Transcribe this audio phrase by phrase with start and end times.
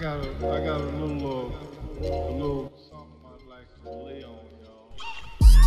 [0.00, 1.52] got a, I got a little,
[2.00, 4.96] uh, a little something I'd like to lay on y'all.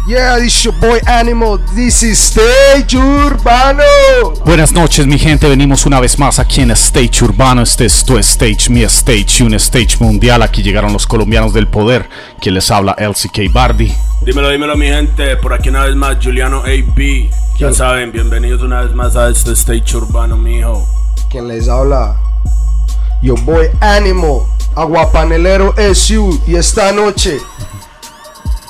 [0.08, 1.60] Yeah, this is your boy Animal.
[1.76, 3.84] This is Stage Urbano.
[4.44, 8.18] Buenas noches mi gente, venimos una vez más aquí en Stage Urbano, este es tu
[8.18, 12.10] stage, mi stage, un stage mundial, aquí llegaron los colombianos del poder,
[12.42, 13.94] quien les habla LCK Bardi.
[14.26, 17.30] Dímelo, dímelo mi gente, por aquí una vez más Juliano AB.
[17.60, 20.88] Ya saben, bienvenidos una vez más a este stage urbano, mijo.
[21.30, 22.23] Quien les habla,
[23.24, 24.46] your boy Animal.
[24.76, 26.40] Aguapanelero SU.
[26.46, 27.40] Y esta noche,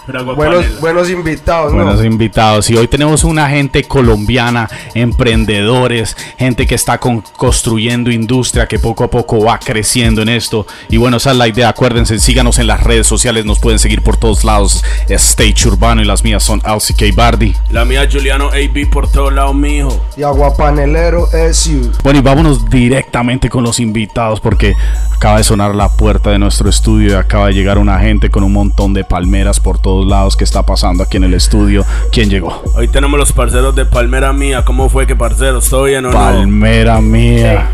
[0.05, 1.83] buenos, invitados, ¿no?
[1.83, 8.67] Buenos invitados y hoy tenemos una gente colombiana, emprendedores, gente que está con- construyendo industria,
[8.67, 10.67] que poco a poco va creciendo en esto.
[10.89, 14.01] Y bueno, esa es la idea, acuérdense, síganos en las redes sociales, nos pueden seguir
[14.01, 17.55] por todos lados, Stage Urbano y las mías son LCK Bardi.
[17.69, 20.03] La mía Juliano AB por todos lados, mijo.
[20.17, 21.91] Y Aguapanelero SU.
[22.03, 24.73] Bueno, y vámonos directamente con los invitados porque
[25.15, 28.43] acaba de sonar la puerta de nuestro estudio y acaba de llegar una gente con
[28.43, 30.35] un montón de palmeras por todos lados.
[30.35, 31.85] ¿Qué está pasando aquí en el estudio?
[32.11, 32.61] ¿Quién llegó?
[32.75, 34.65] Hoy tenemos los parceros de Palmera Mía.
[34.65, 35.69] ¿Cómo fue que parceros?
[35.69, 36.17] ¿Todo bien o no?
[36.17, 37.69] Palmera mía.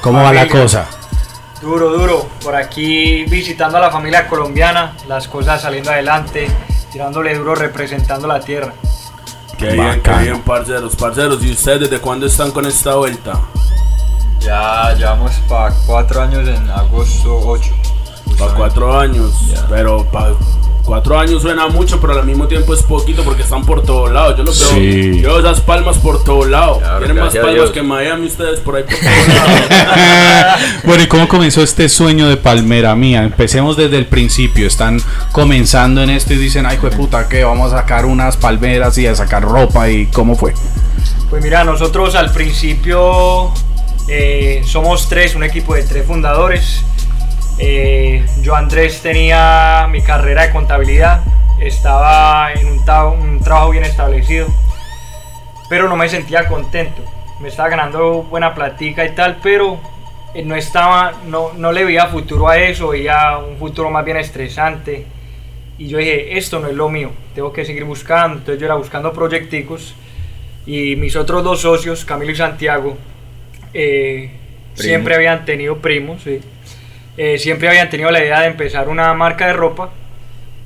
[0.00, 0.86] ¿Cómo va la cosa?
[1.62, 2.26] Duro, duro.
[2.42, 6.48] Por aquí visitando a la familia colombiana, las cosas saliendo adelante,
[6.92, 8.74] tirándole duro representando la tierra.
[9.56, 10.94] Qué bien, qué bien, parceros.
[10.96, 13.40] Parceros, ¿y ustedes desde cuándo están con esta vuelta?
[14.40, 17.74] Ya llevamos para cuatro años en agosto 8.
[18.38, 19.32] Para cuatro años.
[19.70, 20.34] Pero para
[20.84, 24.36] cuatro años suena mucho, pero al mismo tiempo es poquito porque están por todos lados.
[24.36, 24.68] Yo los veo.
[24.78, 25.20] Sí.
[25.20, 26.78] Yo veo esas palmas por todos lados.
[26.78, 30.60] Claro, Tienen más palmas que Miami ustedes por ahí por todos lados.
[30.84, 33.22] bueno, ¿y cómo comenzó este sueño de Palmera mía?
[33.22, 34.66] Empecemos desde el principio.
[34.66, 35.00] Están
[35.32, 39.14] comenzando en esto y dicen, ay, puta, que vamos a sacar unas palmeras y a
[39.14, 39.88] sacar ropa.
[39.88, 40.54] ¿Y cómo fue?
[41.30, 43.52] Pues mira, nosotros al principio
[44.08, 46.84] eh, somos tres, un equipo de tres fundadores.
[47.58, 51.22] Eh, yo Andrés tenía mi carrera de contabilidad,
[51.60, 54.48] estaba en un, trabajo bien establecido,
[55.68, 57.02] pero no me sentía contento.
[57.40, 59.78] Me estaba ganando buena platica y tal, pero
[60.34, 64.16] eh, no estaba, no, no le veía futuro a eso, veía un futuro más bien
[64.16, 65.06] estresante.
[65.78, 68.38] Y yo dije, esto no es lo mío, tengo que seguir buscando.
[68.38, 69.94] Entonces yo era buscando proyecticos
[70.66, 72.96] y mis otros dos socios, Camilo y Santiago,
[73.72, 74.30] eh,
[74.74, 76.40] siempre habían tenido primos, sí.
[77.16, 79.90] Eh, siempre habían tenido la idea de empezar una marca de ropa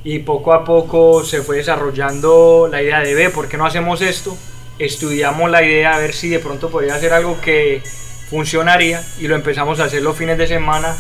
[0.05, 4.01] y poco a poco se fue desarrollando la idea de, ve, ¿por qué no hacemos
[4.01, 4.37] esto?
[4.79, 7.83] Estudiamos la idea a ver si de pronto podría ser algo que
[8.31, 10.97] funcionaría y lo empezamos a hacer los fines de semana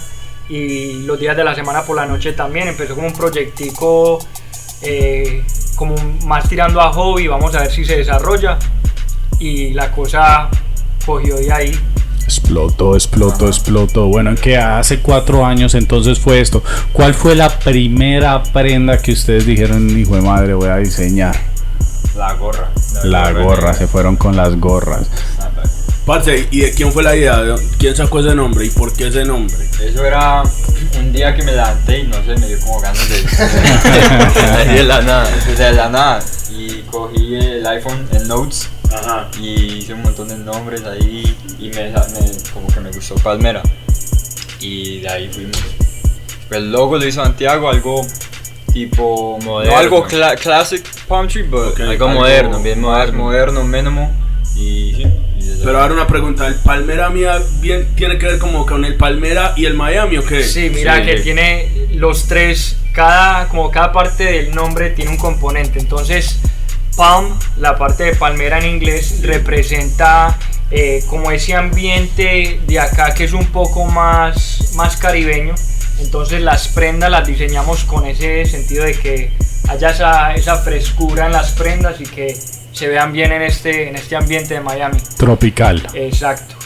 [0.48, 2.68] y los días de la semana por la noche también.
[2.68, 4.18] Empezó como un proyectico
[4.82, 5.44] eh,
[5.76, 5.94] como
[6.24, 8.58] más tirando a hobby, vamos a ver si se desarrolla
[9.38, 10.50] y la cosa
[11.06, 11.80] cogió de ahí.
[12.28, 14.06] Explotó, explotó, explotó.
[14.08, 16.62] Bueno, que hace cuatro años entonces fue esto.
[16.92, 21.34] ¿Cuál fue la primera prenda que ustedes dijeron, hijo de madre, voy a diseñar?
[22.18, 22.68] La gorra.
[23.04, 25.08] La gorra, se fueron con las gorras.
[26.04, 27.38] Parce, ¿y de quién fue la idea?
[27.38, 29.56] ¿De ¿Quién sacó ese nombre y por qué ese nombre?
[29.82, 30.42] Eso era
[30.98, 33.22] un día que me levanté y no sé, me dio como ganas de.
[34.74, 35.30] De la nada.
[35.56, 36.20] De la nada.
[36.58, 39.28] Y cogí el iPhone, el Notes, Ajá.
[39.40, 41.36] y hice un montón de nombres ahí.
[41.58, 43.62] Y me, me- como que me gustó Palmera.
[44.60, 45.56] Y de ahí fuimos.
[46.48, 48.04] Pues el logo lo hizo Santiago, algo
[48.72, 49.72] tipo Moderno.
[49.72, 53.64] No algo cla- classic palm tree, pero Ok, algo, algo moderno, bien moderno, moderno.
[53.64, 54.12] mínimo.
[54.56, 55.06] Y sí.
[55.38, 58.84] y desde Pero ahora una pregunta, ¿el Palmera Mía bien tiene que ver como con
[58.84, 60.42] el Palmera y el Miami o qué?
[60.42, 61.02] Sí, mira Sí.
[61.06, 65.78] que tiene los tres, cada, como cada parte del nombre tiene un componente.
[65.78, 66.40] Entonces,
[66.96, 70.36] Palm, la parte de palmera en inglés, representa
[70.70, 75.54] eh, como ese ambiente de acá que es un poco más, más caribeño.
[76.00, 79.32] Entonces las prendas las diseñamos con ese sentido de que
[79.68, 82.36] haya esa, esa frescura en las prendas y que
[82.72, 84.98] se vean bien en este, en este ambiente de Miami.
[85.16, 85.86] Tropical.
[85.94, 86.57] Exacto.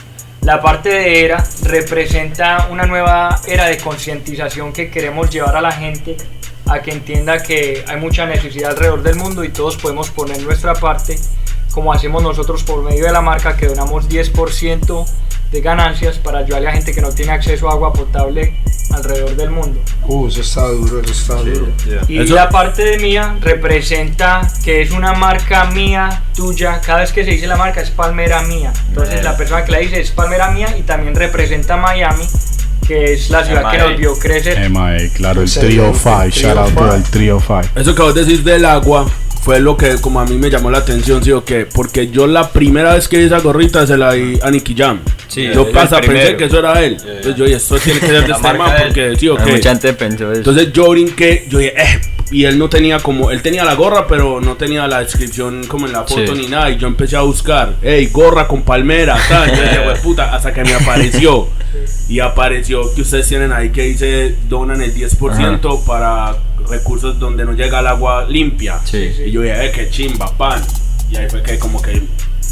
[0.42, 5.70] La parte de era representa una nueva era de concientización que queremos llevar a la
[5.70, 6.16] gente
[6.66, 10.74] a que entienda que hay mucha necesidad alrededor del mundo y todos podemos poner nuestra
[10.74, 11.16] parte,
[11.70, 15.06] como hacemos nosotros por medio de la marca, que donamos 10%
[15.52, 18.54] de ganancias para ayudarle a gente que no tiene acceso a agua potable
[18.94, 19.80] alrededor del mundo.
[20.06, 21.68] Uh, eso está duro, eso está duro.
[21.86, 22.00] Yeah.
[22.08, 26.80] Y Eso- la parte de mía representa que es una marca mía, tuya.
[26.80, 28.72] Cada vez que se dice la marca es palmera mía.
[28.88, 29.30] Entonces Bueno.
[29.30, 32.24] la persona que la dice es palmera mía y también representa Miami,
[32.86, 34.68] que es la ciudad que nos vio crecer.
[34.70, 36.28] MIA, claro, el Trio 5.
[36.30, 36.96] Shout out Trio Five.
[36.96, 37.62] el Trio 5.
[37.80, 39.06] Eso que vos decís del agua,
[39.42, 41.66] fue lo que como a mí me llamó la atención, ¿sí o qué?
[41.66, 45.00] Porque yo la primera vez que vi esa gorrita se la di a Nicky Jam.
[45.28, 46.36] Sí, yo pasa, pensé primero.
[46.38, 46.92] que eso era él.
[47.04, 49.52] Entonces yo dije, esto tiene que ser de este man, porque sí o qué.
[49.52, 50.38] Mucha gente pensó eso.
[50.38, 52.00] Entonces yo brinqué, yo dije, eh,
[52.30, 55.86] y él no tenía como, él tenía la gorra, pero no tenía la descripción como
[55.86, 56.42] en la foto Sí.
[56.42, 56.70] ni nada.
[56.70, 59.48] Y yo empecé a buscar, hey, gorra con palmera, tal.
[59.54, 61.48] Yo dije, "Hue puta, hasta que me apareció.
[62.08, 66.36] Y apareció que ustedes tienen ahí que dice, donan el 10% para
[66.68, 68.80] recursos donde no llega el agua limpia.
[68.84, 69.10] Sí.
[69.26, 70.62] Y yo dije, eh, qué chimba, pan.
[71.10, 72.02] Y ahí fue que como que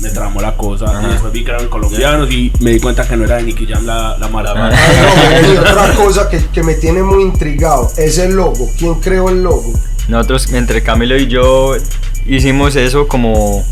[0.03, 0.87] me tramó la cosa.
[0.87, 1.09] Ajá.
[1.09, 3.67] Y después vi que eran colombianos y me di cuenta que no era de Nicky
[3.67, 4.53] Jam la, la marca.
[4.57, 4.71] Ah,
[5.43, 8.69] no, y otra cosa que, que me tiene muy intrigado es el logo.
[8.79, 9.73] ¿Quién creó el logo?
[10.09, 11.77] Nosotros, entre Camilo y yo,
[12.27, 13.65] hicimos eso como.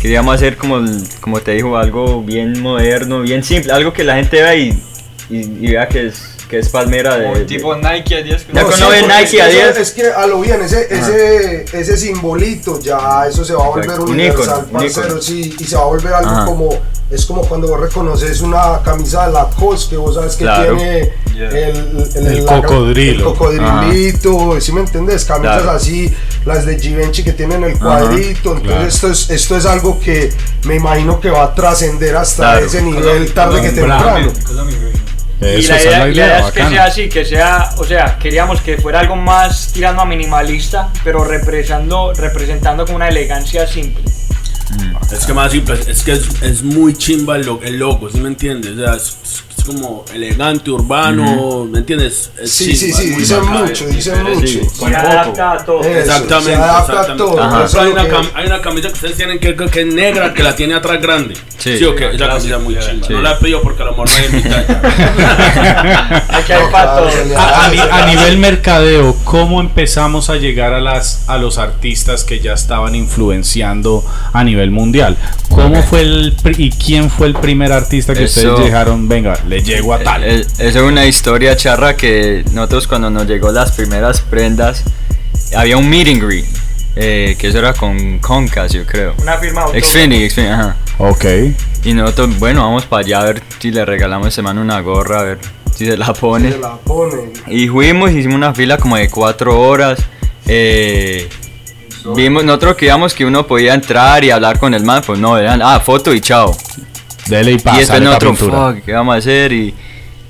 [0.00, 0.82] Queríamos hacer como,
[1.20, 4.82] como te dijo, algo bien moderno, bien simple, algo que la gente vea y,
[5.28, 7.24] y, y vea que es, que es palmera de.
[7.26, 9.76] Como tipo Nike a 10 Ya No, sí, Nike es que a eso- 10.
[9.78, 13.84] Es que a lo bien, ese, ese, ese simbolito ya eso se va a volver
[13.84, 16.44] Exacto, un universal, ícono, un parcero, sí, y se va a volver algo Ajá.
[16.46, 16.68] como,
[17.10, 20.76] es como cuando vos reconoces una camisa de Lacoste, que vos sabes que Claro.
[20.76, 21.48] tiene Yeah.
[21.48, 23.18] el, El la- cocodrilo.
[23.30, 25.24] el cocodrilito, ¿sí me entendés?
[25.24, 25.70] Camisas Claro.
[25.78, 26.12] así,
[26.44, 28.86] las de Givenchy que tienen el cuadrito, entonces claro.
[28.86, 30.30] esto, es, esto es algo que
[30.64, 32.66] me imagino que va a trascender hasta Claro.
[32.66, 34.32] ese nivel tarde que Bravo.
[35.40, 35.58] Temprano.
[35.58, 37.84] y la idea, es la la idea idea, es que sea así, que sea, o
[37.84, 43.66] sea, queríamos que fuera algo más tirando a minimalista, pero representando, representando con una elegancia
[43.66, 44.04] simple.
[45.12, 48.18] Es que más simple, es que es, es muy chimba el, lo- el logo, ¿sí
[48.20, 48.72] me entiendes?
[48.72, 49.16] O sea, es,
[49.60, 52.30] es- es como elegante, urbano, ¿me entiendes?
[52.40, 54.46] Es Sí, sí, sí, es dicen mucho, dicen mucho.
[54.70, 55.80] Se adapta a todo.
[55.80, 57.12] Eso, Exactamente, se adapta exactamente.
[57.12, 57.30] a todo.
[57.30, 57.56] Por Ajá.
[57.64, 59.86] ejemplo, hay, una es lo cam- hay una camisa que ustedes tienen que, que es
[59.86, 61.34] negra, que la tiene atrás grande.
[61.58, 61.76] Sí.
[61.78, 63.06] Sí, o que esa camisa es muy chimba.
[63.06, 63.12] Sí.
[63.12, 66.24] No la he pedido porque a lo mejor no hay en mi talla.
[66.30, 72.40] Aquí hay A, nivel mercadeo, ¿cómo empezamos a llegar a las a los artistas que
[72.40, 75.16] ya estaban influenciando a nivel mundial?
[75.50, 79.62] ¿Cómo fue el y quién fue el primer artista que Eso- ustedes dijeron, venga, le
[79.62, 80.24] llego a tal?
[80.24, 84.84] Eh, eh, Eso es una historia charra que nosotros cuando nos llegó las primeras prendas,
[85.56, 86.46] había un meet and greet,
[86.96, 89.14] eh, que eso era con Concas, yo creo.
[89.20, 89.66] Una firma.
[89.68, 90.76] Xfinity, Xfinity, ajá.
[90.98, 91.24] Ok.
[91.84, 95.20] Y nosotros, bueno, vamos para allá a ver si le regalamos ese man una gorra,
[95.20, 95.38] a ver
[95.74, 96.52] si se la pone.
[96.52, 97.32] Se la ponen.
[97.48, 99.98] Y fuimos, hicimos una fila como de cuatro horas.
[100.46, 101.28] eh,
[102.14, 105.60] vimos, nosotros creíamos que uno podía entrar y hablar con el man, pues no, eran,
[105.62, 106.56] ah, foto y chao.
[107.30, 108.72] Dele y y pasa nosotros, pintura.
[108.72, 109.52] fuck, ¿qué vamos a hacer?
[109.52, 109.74] Y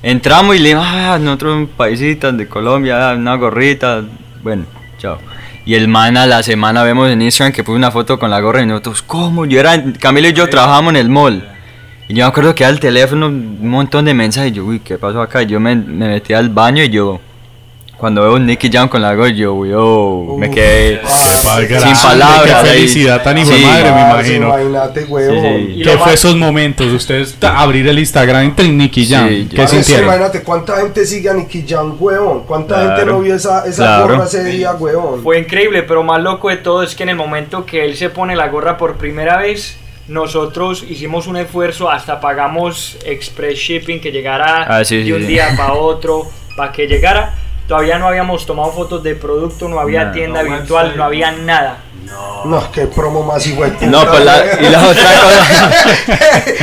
[0.03, 4.03] entramos y le dijimos, ah, nosotros paisitas de Colombia, ah, una gorrita,
[4.43, 4.65] bueno,
[4.97, 5.17] chao.
[5.65, 8.39] Y el man a la semana vemos en Instagram que puso una foto con la
[8.39, 9.45] gorra y nosotros, ¿cómo?
[9.45, 11.47] Yo era, Camilo y yo trabajábamos en el mall.
[12.07, 14.51] Y yo me acuerdo que al teléfono un montón de mensajes.
[14.51, 15.43] Y yo, uy, ¿qué pasó acá?
[15.43, 17.21] Y yo me, me metí al baño y yo,
[18.01, 21.95] cuando veo a Nicky Jam con la gorra, yo, yo, me Uf, quedé ah, sin
[22.09, 22.63] palabras.
[22.63, 23.63] qué felicidad tan hijo Sí.
[23.63, 24.47] madre, me parce, imagino.
[24.47, 25.43] Imagínate, huevón.
[25.75, 26.87] Sí, ¿Qué fue esos momentos?
[26.91, 29.29] Ustedes abrir el Instagram entre Nicky Jam.
[29.29, 30.05] Sí, ¿Qué sintieron?
[30.05, 32.43] imagínate cuánta gente sigue a Nicky Jam, huevón.
[32.47, 32.89] Cuánta Claro.
[32.97, 34.07] gente no vio esa, esa Claro.
[34.15, 35.21] gorra ese día, huevón.
[35.23, 38.09] Fue increíble, pero más loco de todo es que en el momento que él se
[38.09, 39.77] pone la gorra por primera vez,
[40.07, 45.27] nosotros hicimos un esfuerzo, hasta pagamos express shipping que llegara Ah, sí, de un sí.
[45.27, 46.23] día para otro,
[46.57, 47.35] para que llegara.
[47.71, 50.11] Todavía no habíamos tomado fotos de producto, no había Nada.
[50.11, 50.97] tienda No virtual, website.
[50.97, 51.77] no había nada.
[52.43, 53.77] No, qué promo más igual.
[53.83, 55.71] No, pues la, y la otra cosa.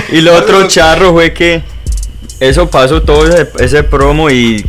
[0.10, 1.62] y lo otro charro fue que
[2.40, 4.62] eso pasó todo ese, ese promo y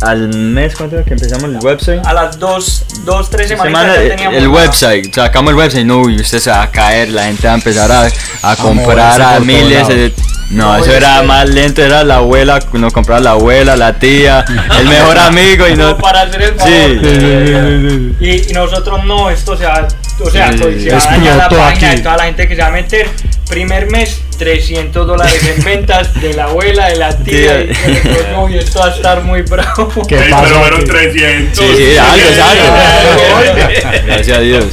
[0.00, 2.04] al mes, ¿cuánto era que empezamos el website?
[2.06, 6.20] A las dos, dos tres semanas Semana, teníamos el website, sacamos el website, no, y
[6.20, 8.08] usted se va a caer, la gente va a empezar a,
[8.42, 10.14] a comprar moverse a miles de...
[10.50, 13.98] No, No, eso es era más lento, era la abuela, nos compraba la abuela, la
[13.98, 14.44] tía,
[14.78, 15.90] el mejor amigo y no...
[15.90, 16.72] Como para hacer el favor.
[16.72, 18.16] Sí.
[18.20, 19.86] Y, y nosotros no, esto se va,
[20.24, 21.96] o sea, Sí, pues, se va a dañar la página aquí.
[21.96, 23.08] de toda la gente que se va a meter.
[23.48, 27.62] Primer mes, 300 dólares en ventas de la abuela, de la tía.
[27.62, 27.88] y, Tía.
[27.88, 29.92] nosotros, no, y esto va a estar muy bravo.
[30.06, 30.84] ¿Qué pasó aquí?
[30.84, 31.58] 300.
[31.58, 34.06] Sí, sí, algo, algo.
[34.06, 34.64] Gracias a Dios.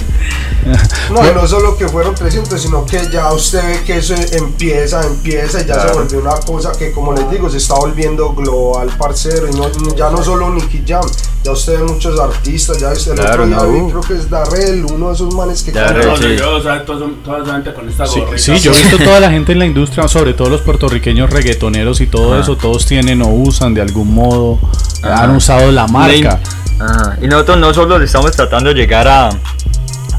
[1.11, 5.61] No, no solo que fueron 300, sino que ya usted ve que eso empieza, empieza
[5.61, 9.47] y ya se volvió una cosa que, como les digo, se está volviendo global, parcero.
[9.47, 11.05] Y no, ya no solo Nicky Jam,
[11.43, 13.85] ya usted ve muchos artistas, ya usted el Claro, otro día no.
[13.85, 16.27] vi, creo que es Darrell, uno de esos manes que Darrell, canta.
[16.27, 16.35] sí.
[16.37, 18.37] yo, o sea, toda, toda esa gente con esta Sí, gorrita.
[18.39, 22.01] sí, yo he visto toda la gente en la industria, sobre todo los puertorriqueños reggaetoneros
[22.01, 22.41] y todo Ajá.
[22.41, 24.57] eso, todos tienen o usan de algún modo,
[25.03, 25.23] Ajá.
[25.25, 26.39] han usado la marca.
[26.79, 27.17] Ajá.
[27.21, 29.29] Y nosotros no solo le estamos tratando de llegar a,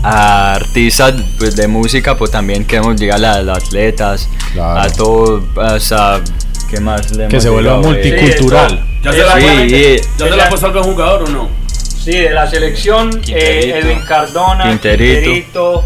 [0.08, 4.80] a artistas pues, de música, pues también queremos llegar a los atletas, Claro.
[4.80, 6.20] a todo, hasta,
[6.70, 8.84] ¿qué más le Que se vuelva multicultural.
[9.02, 11.48] ¿Ya se la, Sí, ya se la puso algún jugador o no?
[12.04, 13.80] Sí, de la selección, eh.
[13.82, 15.20] Edwin Cardona, Quinterito.
[15.22, 15.84] Quinterito.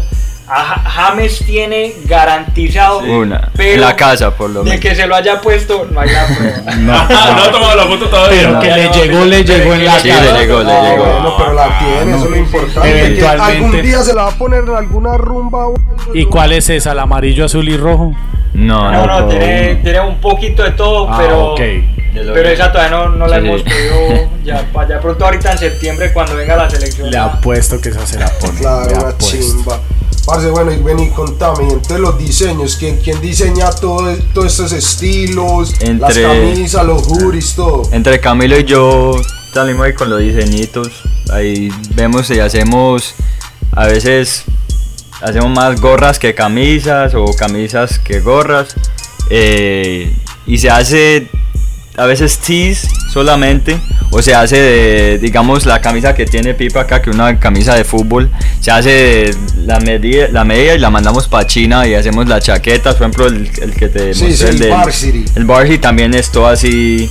[0.85, 3.49] James tiene garantizado Una.
[3.55, 4.81] pero la casa, por lo de menos.
[4.81, 6.75] que se lo haya puesto, no hay la prueba.
[6.77, 8.41] No, Ah, no ha tomado la foto todavía.
[8.41, 10.33] Pero que le llegó, le llegó en la Sí, cara.
[10.33, 11.05] le llegó, le Ah, llegó.
[11.05, 12.99] bueno, pero la tiene, eso es lo importante.
[13.05, 13.57] Eventualmente.
[13.57, 15.67] algún día se la va a poner en alguna rumba.
[16.13, 16.91] ¿Y cuál es esa?
[16.91, 18.13] ¿El amarillo, azul y rojo?
[18.53, 19.19] No, No, no.
[19.21, 21.59] no, tiene, tiene un poquito de todo, Ah, pero, ok.
[21.59, 23.45] De lo pero esa todavía no, no la Sí.
[23.47, 24.29] hemos podido.
[24.43, 27.07] Ya, ya pronto, ahorita en septiembre, cuando venga la selección.
[27.07, 28.59] Le ya- apuesto que esa se la pone.
[28.59, 29.25] Claro, apuesto.
[29.25, 29.79] chimba.
[30.25, 34.71] Parce, bueno, y ven y contame, entonces los diseños, ¿quién, quién diseña todo, todos estos
[34.71, 35.73] estilos?
[35.81, 37.83] Las camisas, los hoodies, todo.
[37.91, 39.13] Entre Camilo y yo
[39.53, 40.89] salimos ahí con los diseñitos.
[41.31, 43.15] Ahí vemos y hacemos,
[43.71, 44.43] a veces
[45.21, 48.75] hacemos más gorras que camisas o camisas que gorras.
[49.29, 51.29] Eh, y se hace
[52.01, 53.79] a veces tees solamente
[54.09, 57.83] o se hace de, digamos la camisa que tiene Pipa acá que una camisa de
[57.83, 58.29] fútbol
[58.59, 62.39] se hace de la medida la medida y la mandamos para China y hacemos la
[62.39, 65.25] chaqueta por ejemplo el, el que te Sí, mostré, sí, el del- varsity.
[65.35, 67.09] el varsity también es todo así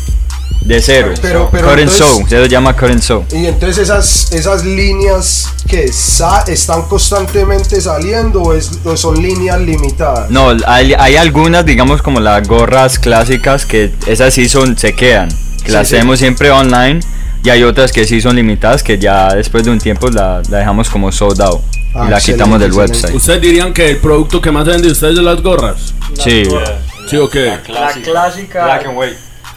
[0.61, 3.47] de cero Pero- pero cut and entonces- sew se lo llama cut and sew Y
[3.47, 10.30] entonces esas, esas líneas que sa- están constantemente saliendo o, es- o son líneas limitadas.
[10.30, 15.28] No, hay, hay algunas, digamos, como las gorras clásicas que esas sí son, se quedan,
[15.62, 15.97] que Sí, las sí.
[15.97, 17.00] hacemos siempre online.
[17.42, 20.59] Y hay otras que sí son limitadas, que ya después de un tiempo la, la
[20.59, 21.62] dejamos como sold out.
[21.95, 22.92] Ah, y la quitamos del excelente.
[22.99, 23.14] website.
[23.16, 25.95] ¿Ustedes dirían que el producto que más vende de ustedes es las gorras?
[26.23, 26.42] Sí.
[27.09, 27.47] ¿Sí o qué?
[27.69, 28.78] La clásica.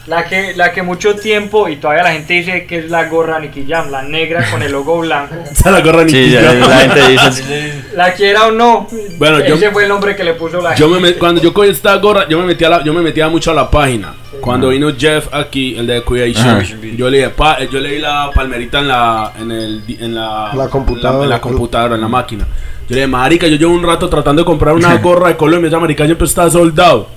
[0.06, 3.38] La que, la que mucho tiempo y todavía la gente dice que es la gorra
[3.40, 5.34] Nicky Jam, la negra con el logo blanco.
[5.50, 6.60] Esa la gorra Sí, Nicky ya Jam.
[6.60, 7.74] la gente dice.
[7.96, 8.86] La quiera o no,
[9.18, 11.54] Bueno, yo- ese fue el nombre que le puso la Yo me met- cuando yo
[11.54, 14.12] cogí esta gorra, yo me metía, la, yo me metía mucho a la página.
[14.40, 16.60] Cuando vino Jeff aquí, el de Creation,
[16.96, 20.68] yo le dije, pa- yo leí la palmerita en la, en el, en la, La
[20.68, 21.24] computadora.
[21.24, 22.44] en la, computadora, en la máquina.
[22.86, 25.68] Yo le dije, marica, yo llevo un rato tratando de comprar una gorra de Colombia,
[25.68, 27.08] esa marica siempre está soldado.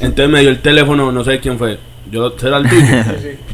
[0.00, 1.78] Entonces me dio el teléfono, no sé quién fue.
[2.10, 2.86] Yo, ¿será el tuyo?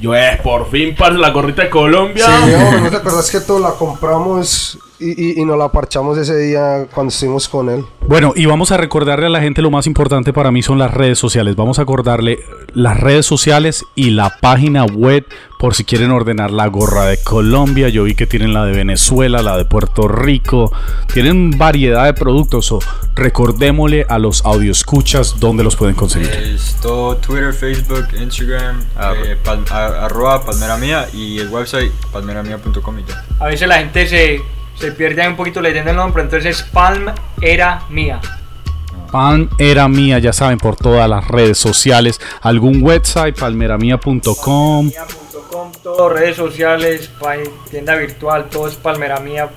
[0.00, 2.26] Yo, eh, por fin, parce, la gorrita de Colombia.
[2.26, 6.36] Sí, ¿no te acuerdas que todos la compramos y, y, y nos la parchamos ese
[6.36, 7.84] día cuando estuvimos con él?
[8.06, 10.92] Bueno, y vamos a recordarle a la gente lo más importante para mí son las
[10.92, 11.56] redes sociales.
[11.56, 12.38] Vamos a acordarle
[12.74, 15.24] las redes sociales y la página web
[15.58, 17.88] por si quieren ordenar la gorra de Colombia.
[17.88, 20.72] Yo vi que tienen la de Venezuela, la de Puerto Rico.
[21.12, 22.72] Tienen variedad de productos.
[22.72, 22.80] O
[23.14, 26.30] recordémosle a los audioscuchas dónde los pueden conseguir.
[26.30, 28.80] Es todo Twitter, Facebook, Instagram,
[29.24, 31.92] eh, pal- a- arroba palmera mía y el website
[33.06, 33.24] ya.
[33.38, 34.40] A veces la gente se,
[34.80, 38.20] se pierde ahí un poquito leyendo el nombre, entonces es Palm Era Mía.
[39.12, 42.20] Pan era mía, ya saben, por todas las redes sociales.
[42.42, 44.86] Algún website, palmeramia.com.
[44.86, 47.10] Mía.com, todo, redes sociales,
[47.70, 49.50] tienda virtual, todo es Palmera Mía.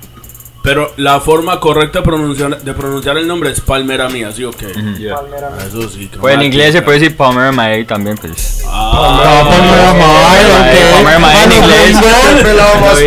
[0.63, 4.51] Pero la forma correcta de pronunciar, de pronunciar el nombre es Palmera Mía, ¿sí o
[4.51, 4.67] qué?
[4.97, 5.15] Yeah.
[5.15, 5.65] Palmera Mía.
[5.67, 6.09] Eso sí.
[6.17, 8.63] Pues en inglés se puede decir Palmera Maya también, pues.
[8.65, 10.93] Ah, Palmera ok.
[10.93, 11.97] Palmera Maya en inglés.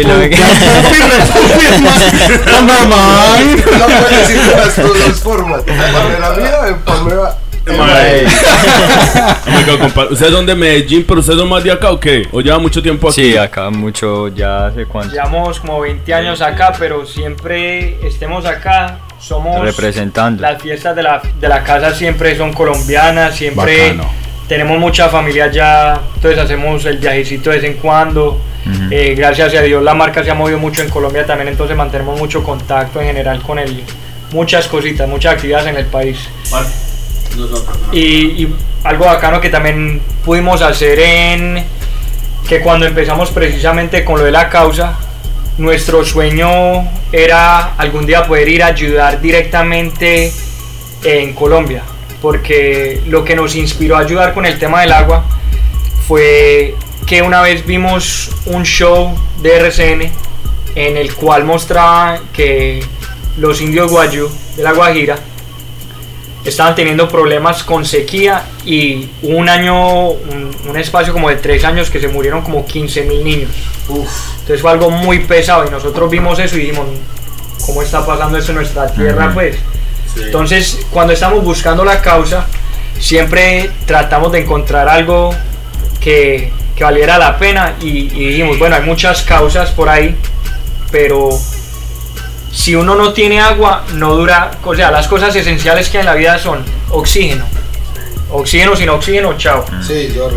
[0.04, 0.36] lo vi.
[3.78, 5.62] No puedes decir de las dos formas.
[5.62, 7.38] Palmera mía, en palmera.
[7.66, 8.26] Ey.
[8.26, 11.98] Oh my God, compa- ¿Ustedes son de Medellín, pero ustedes son más de acá o
[11.98, 12.26] qué?
[12.32, 13.32] ¿O lleva mucho tiempo aquí?
[13.32, 15.12] Sí, acá mucho, ya hace cuánto.
[15.12, 20.42] Llevamos como 20 años acá, pero siempre estemos acá, somos Representando.
[20.42, 24.10] las fiestas de la, de la casa siempre son colombianas, siempre Bacano.
[24.48, 28.40] tenemos mucha familia allá, entonces hacemos el viajecito de vez en cuando.
[28.90, 32.18] Eh, gracias a Dios la marca se ha movido mucho en Colombia también, entonces mantenemos
[32.18, 33.84] mucho contacto en general con el,
[34.32, 36.18] muchas cositas, muchas actividades en el país.
[36.50, 36.66] Vale.
[37.92, 38.48] Y
[38.84, 41.64] algo bacano que también pudimos hacer en
[42.48, 44.98] que cuando empezamos precisamente con lo de la causa,
[45.58, 50.32] nuestro sueño era algún día poder ir a ayudar directamente
[51.02, 51.82] en Colombia,
[52.22, 55.24] porque lo que nos inspiró a ayudar con el tema del agua
[56.06, 56.74] fue
[57.06, 60.12] que una vez vimos un show de RCN
[60.74, 62.82] en el cual mostraba que
[63.38, 65.18] los indios guayú de la Guajira
[66.48, 71.90] estaban teniendo problemas con sequía y un año, un, un espacio como de tres años
[71.90, 73.50] que se murieron como 15 mil niños.
[73.88, 76.86] Entonces fue algo muy pesado y nosotros vimos eso y dijimos,
[77.64, 79.32] ¿cómo está pasando eso en nuestra tierra?
[79.34, 79.56] Pues
[80.16, 82.46] entonces cuando estamos buscando la causa,
[82.98, 85.34] siempre tratamos de encontrar algo
[86.00, 90.16] que, que valiera la pena y, y dijimos, bueno, hay muchas causas por ahí,
[90.90, 91.30] pero
[92.56, 94.50] si uno no tiene agua, no dura.
[94.64, 97.44] O sea, las cosas esenciales que hay en la vida son oxígeno.
[98.30, 99.62] Oxígeno sin oxígeno, chao.
[99.86, 100.30] Sí, yo.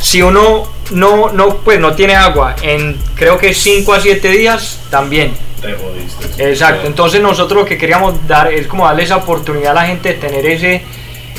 [0.00, 4.78] Si uno no, no, pues no tiene agua, en creo que 5 a 7 días
[4.90, 5.34] también.
[5.60, 6.50] Te jodiste.
[6.50, 10.10] Exacto, entonces nosotros lo que queríamos dar es como darle esa oportunidad a la gente
[10.10, 10.82] de tener ese,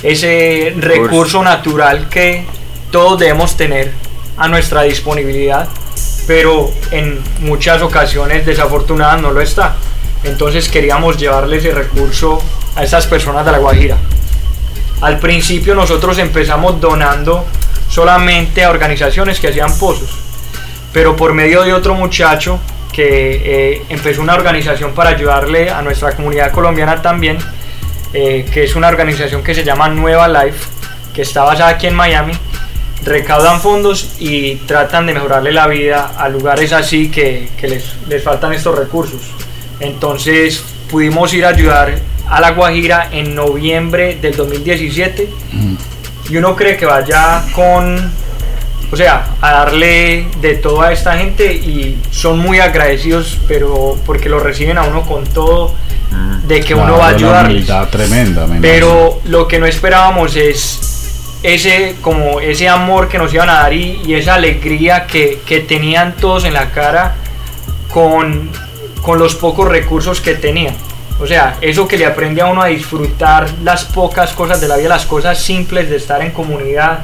[0.03, 2.45] ese recurso natural que
[2.91, 3.93] todos debemos tener
[4.35, 5.69] a nuestra disponibilidad,
[6.29, 9.77] pero en muchas ocasiones desafortunadas no lo está.
[10.23, 12.39] Entonces queríamos llevarle ese recurso
[12.75, 13.97] a esas personas de la Guajira.
[15.01, 17.47] Al principio nosotros empezamos donando
[17.89, 20.19] solamente a organizaciones que hacían pozos,
[20.93, 22.59] pero por medio de otro muchacho
[22.93, 27.39] que eh, empezó una organización para ayudarle a nuestra comunidad colombiana también,
[28.13, 30.67] eh, que es una organización que se llama Nueva Life,
[31.11, 32.33] que está basada aquí en Miami,
[33.03, 38.23] recaudan fondos y tratan de mejorarle la vida a lugares así que, que les, les
[38.23, 39.21] faltan estos recursos.
[39.79, 45.29] Entonces pudimos ir a ayudar a La Guajira en noviembre del 2017
[46.29, 48.11] y uno cree que vaya con,
[48.91, 54.29] o sea, a darle de todo a esta gente y son muy agradecidos, pero porque
[54.29, 55.73] lo reciben a uno con todo,
[56.47, 57.67] de que uno va a ayudarles.
[57.91, 60.88] tremenda, me Pero lo que no esperábamos es
[61.43, 66.15] ese, como ese amor que nos iban a dar y, esa alegría que, que tenían
[66.15, 67.15] todos en la cara
[67.91, 68.49] con,
[69.01, 70.75] con los pocos recursos que tenían.
[71.19, 74.77] O sea, eso que le aprende a uno a disfrutar las pocas cosas de la
[74.77, 76.99] vida, las cosas simples de estar en comunidad,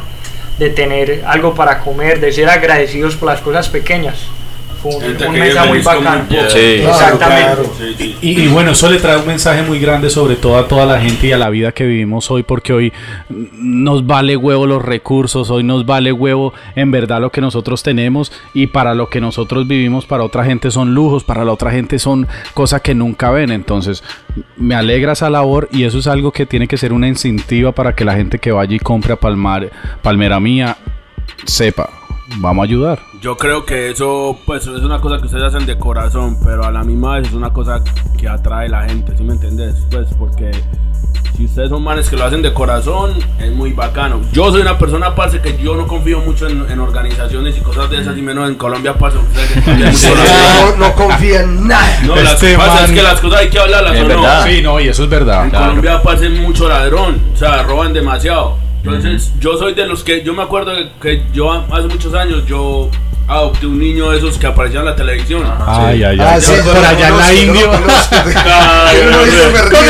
[0.58, 4.20] de tener algo para comer, de ser agradecidos por las cosas pequeñas.
[4.86, 5.80] Un, mensaje muy.
[5.80, 5.86] Sí.
[5.86, 7.44] Claro, Exactamente.
[7.44, 7.64] claro.
[7.78, 8.18] Sí, sí.
[8.22, 11.00] Y, y bueno, eso le trae un mensaje muy grande sobre todo a toda la
[11.00, 12.94] gente y a la vida que vivimos hoy, porque hoy
[13.30, 18.32] nos vale huevo los recursos, hoy nos vale huevo en verdad lo que nosotros tenemos
[18.54, 22.00] y para lo que nosotros vivimos, para otra gente son lujos, para la otra gente
[22.00, 23.52] son cosas que nunca ven.
[23.52, 24.04] Entonces,
[24.58, 27.96] me alegra esa labor y eso es algo que tiene que ser una incentiva para
[27.96, 30.78] que la gente que vaya y compre a Palmar, Palmera Mía
[31.46, 31.90] sepa,
[32.38, 33.00] vamos a ayudar.
[33.22, 36.72] Yo creo que eso pues es una cosa que ustedes hacen de corazón, pero a
[36.72, 37.82] la misma vez es una cosa
[38.18, 39.76] que atrae a la gente, ¿sí me entendés?
[39.92, 40.52] Pues porque
[41.36, 44.22] si ustedes son manes que lo hacen de corazón, es muy bacano.
[44.32, 47.90] Yo soy una persona, parce, que yo no confío mucho en, en organizaciones y cosas
[47.90, 50.12] de esas, y menos en Colombia, parce, ustedes las.
[50.78, 52.00] No, no confía en nada.
[52.06, 54.08] No, las Este cosas man- es que las cosas hay que hablarlas, Es ¿o no?
[54.08, 54.46] verdad.
[54.48, 55.44] Sí, no, y eso es verdad.
[55.46, 58.58] En Colombia pasa mucho ladrón, o sea, roban demasiado.
[58.86, 60.72] Entonces, yo soy de los que, yo me acuerdo
[61.02, 62.92] que, yo hace muchos años, yo
[63.28, 65.44] adopté un niño de esos que aparecía en la televisión.
[65.66, 66.20] Ay, ay, ay.
[66.20, 67.66] Ah, sí, por lo allá en la India.
[67.66, 67.82] no
[69.12, 69.54] no, no.
[69.54, 69.82] perdido.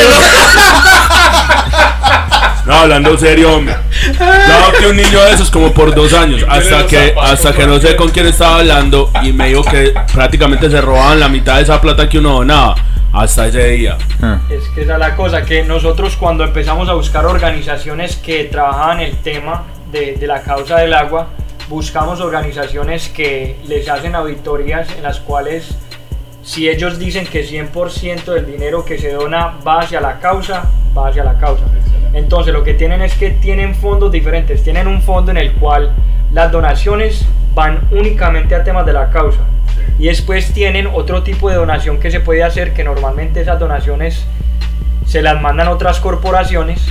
[2.64, 3.76] No, hablando serio, hombre.
[4.18, 7.78] Yo adopté un niño de esos como por dos años, hasta que, hasta que no
[7.78, 11.62] sé con quién estaba hablando y me dijo que prácticamente se robaban la mitad de
[11.62, 12.74] esa plata que uno donaba.
[13.16, 13.96] Hasta ese día.
[14.20, 14.40] Ah.
[14.50, 19.00] Es que esa es la cosa, que nosotros cuando empezamos a buscar organizaciones que trabajaban
[19.00, 21.28] el tema de, de la causa del agua,
[21.70, 25.76] buscamos organizaciones que les hacen auditorías en las cuales
[26.42, 30.64] si ellos dicen que 100% del dinero que se dona va hacia la causa,
[30.96, 31.64] va hacia la causa.
[32.16, 35.92] Entonces lo que tienen es que tienen fondos diferentes, tienen un fondo en el cual
[36.32, 39.40] las donaciones van únicamente a temas de la causa.
[39.98, 44.24] Y después tienen otro tipo de donación que se puede hacer, que normalmente esas donaciones
[45.06, 46.88] se las mandan otras corporaciones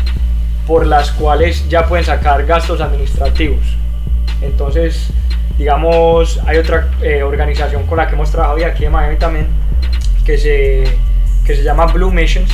[0.67, 3.65] por las cuales ya pueden sacar gastos administrativos.
[4.43, 5.09] Entonces,
[5.57, 9.47] digamos, hay otra eh, organización con la que hemos trabajado y aquí en Miami también,
[10.23, 10.83] que se,
[11.43, 12.51] que se llama Blue Missions.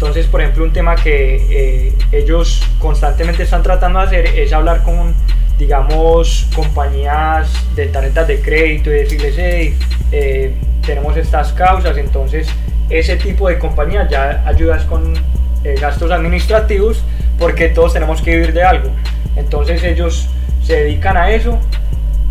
[0.00, 4.84] Entonces, por ejemplo, un tema que eh, ellos constantemente están tratando de hacer es hablar
[4.84, 5.12] con,
[5.58, 9.76] digamos, compañías de tarjetas de crédito y decirles, hey,
[10.12, 10.54] eh,
[10.86, 12.48] tenemos estas causas, entonces
[12.88, 15.14] ese tipo de compañías ya ayudas con
[15.64, 17.02] eh, gastos administrativos
[17.36, 18.90] porque todos tenemos que vivir de algo.
[19.34, 20.28] Entonces ellos
[20.62, 21.58] se dedican a eso,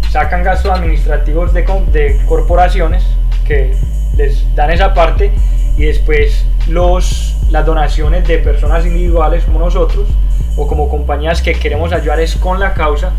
[0.10, 3.04] sacan gastos administrativos de, de corporaciones
[3.46, 3.76] que
[4.16, 5.34] les dan esa parte
[5.76, 10.08] y después los, las donaciones de personas individuales como nosotros
[10.56, 13.12] o como compañías que queremos ayudar es con la causa,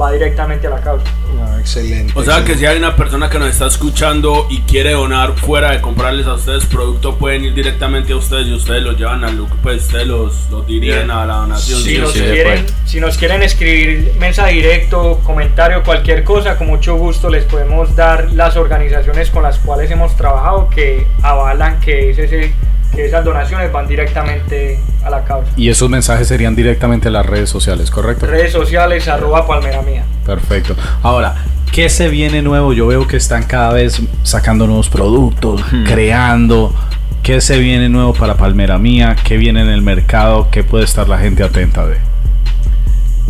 [0.00, 1.04] va directamente a la causa.
[1.42, 2.12] Ah, excelente.
[2.16, 5.72] O sea que si hay una persona que nos está escuchando y quiere donar fuera
[5.72, 9.36] de comprarles a ustedes producto, pueden ir directamente a ustedes y ustedes los llevan al
[9.36, 11.80] lugar, pues ustedes los, los dirigen a la donación.
[11.80, 11.98] Si ¿sí?
[11.98, 17.28] nos, sí, quieren, si nos quieren escribir mensaje directo, comentario, cualquier cosa, con mucho gusto
[17.28, 22.54] les podemos dar las organizaciones con las cuales hemos trabajado que avalan que, es ese-
[22.94, 25.50] que esas donaciones van directamente a la causa.
[25.56, 28.26] Y esos mensajes serían directamente a las redes sociales, ¿correcto?
[28.26, 30.04] Redes sociales, arroba palmera mía.
[30.26, 30.76] Perfecto.
[31.02, 31.36] Ahora,
[31.72, 32.72] ¿qué se viene nuevo?
[32.72, 36.74] Yo veo que están cada vez sacando nuevos productos, creando.
[37.22, 39.14] ¿Qué se viene nuevo para Palmera Mía?
[39.22, 40.48] ¿Qué viene en el mercado?
[40.50, 41.98] ¿Qué puede estar la gente atenta de?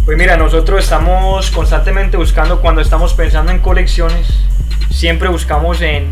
[0.05, 4.45] Pues mira, nosotros estamos constantemente buscando, cuando estamos pensando en colecciones,
[4.91, 6.07] siempre buscamos en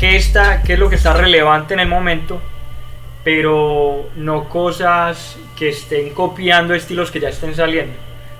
[0.00, 2.40] qué, está, qué es lo que está relevante en el momento,
[3.26, 7.92] pero no cosas que estén copiando estilos que ya estén saliendo.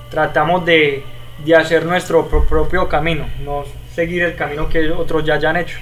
[0.09, 1.03] Tratamos de,
[1.43, 5.77] de hacer nuestro pro- propio camino, no seguir el camino que otros ya hayan hecho.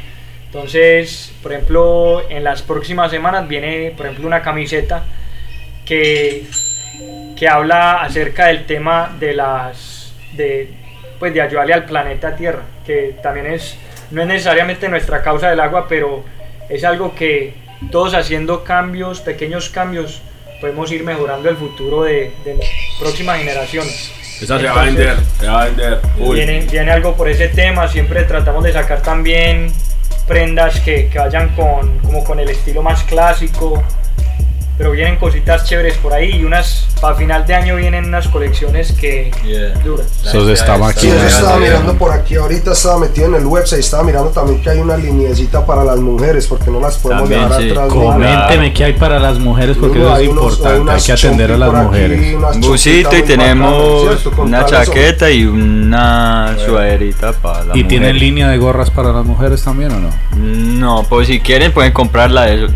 [0.48, 5.04] Entonces, por ejemplo, en las próximas semanas viene, por ejemplo, una camiseta
[5.86, 6.48] que
[7.38, 10.70] que habla acerca del tema de las de
[11.20, 13.78] pues de ayudarle al planeta Tierra que también es
[14.10, 16.24] no es necesariamente nuestra causa del agua pero
[16.70, 17.54] es algo que
[17.92, 20.22] todos haciendo cambios pequeños cambios
[20.62, 22.68] podemos ir mejorando el futuro de, de las
[23.00, 24.12] próximas generaciones
[24.42, 26.00] Esa se va a vender, se va a vender.
[26.18, 26.38] Uy.
[26.38, 29.72] viene, viene algo por ese tema, siempre tratamos de sacar también
[30.28, 33.84] prendas que, que vayan con, como con el estilo más clásico,
[34.78, 38.92] pero vienen cositas chéveres por ahí y unas, para final de año vienen unas colecciones
[38.92, 39.70] que Yeah.
[39.84, 40.06] duran.
[40.26, 41.18] Eso estaba Sí, aquí.
[41.28, 44.80] estaba mirando por aquí, ahorita estaba metido en el website, estaba mirando también que hay
[44.80, 47.70] una lineecita para las mujeres, porque no las podemos También, dejar sí.
[47.72, 47.88] atrás.
[47.90, 50.76] Coménteme qué hay para las mujeres porque Uno, eso es hay unos- hay importante.
[50.76, 52.20] Hay unas que atender a las aquí, mujeres.
[52.32, 58.22] chompitas busito y tenemos una chaqueta y una sudaderita para la ¿Y tienen mujer.
[58.22, 60.10] línea de gorras para las mujeres también o no?
[60.36, 62.74] No, pues si quieren pueden comprarla de eso.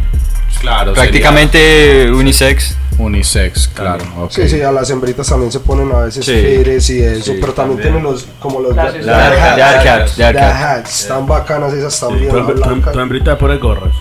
[0.60, 0.94] Claro.
[0.94, 2.76] Prácticamente unisex.
[2.98, 4.04] unisex, claro.
[4.18, 4.30] ok.
[4.32, 6.34] Sí, sí, a las hembritas también se ponen a veces Sí.
[6.34, 7.94] fieres y eso, Sí, pero también, también.
[7.94, 10.18] tienen los, como los Dark hats.
[10.18, 13.94] Dark hats, están bacanas esas también, Tu, hembrita pone gorras.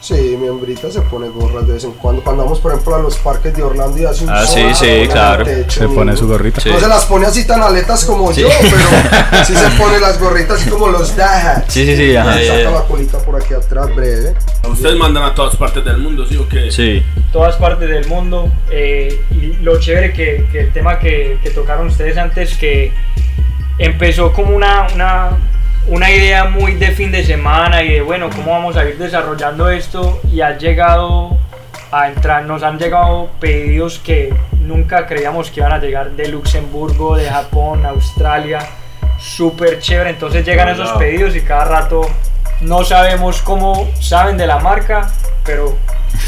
[0.00, 2.22] Sí, mi hembrita se pone gorras de vez en cuando.
[2.24, 5.02] Cuando vamos, por ejemplo, a los parques de Orlando y hace un Ah, sí, se
[5.02, 5.44] sí, claro.
[5.44, 6.58] techo, Se pone su gorrita.
[6.60, 6.70] Sí.
[6.70, 10.58] No se las pone así tan aletas como yo, pero sí se pone las gorritas
[10.58, 11.72] así como los dad hats.
[11.74, 12.32] Sí, sí, sí, ajá.
[12.38, 14.34] Se saca la colita por aquí atrás, breve.
[14.66, 16.70] Ustedes mandan a todas partes del mundo, ¿sí o qué?
[16.70, 17.02] Sí.
[17.30, 18.50] todas partes del mundo.
[18.70, 22.92] eh, y lo chévere que, que el tema que, que tocaron ustedes antes, que
[23.78, 25.30] empezó como una, una,
[25.86, 29.70] una idea muy de fin de semana y de, bueno, cómo vamos a ir desarrollando
[29.70, 31.36] esto y ha llegado
[31.90, 37.16] a entrar, nos han llegado pedidos que nunca creíamos que iban a llegar de Luxemburgo,
[37.16, 38.60] de Japón, Australia,
[39.18, 42.02] súper chévere, entonces llegan Oh, esos pedidos y cada rato
[42.60, 45.10] no sabemos cómo saben de la marca,
[45.44, 45.76] pero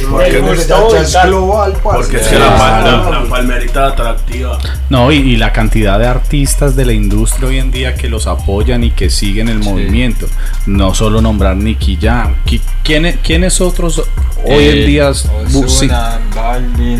[0.03, 1.99] y es global, parce.
[2.03, 3.11] Porque es que la, sí, pal- sí.
[3.13, 4.59] la- la palmerita atractiva.
[4.91, 8.27] No, y, y la cantidad de artistas de la industria hoy en día que los
[8.27, 10.27] apoyan y que siguen el movimiento.
[10.67, 12.35] No solo nombrar Nicky Jam.
[12.47, 13.99] Qui- ¿Quiénes, quiénes otros
[14.45, 15.13] hoy en Eh, día?
[15.15, 15.89] sí,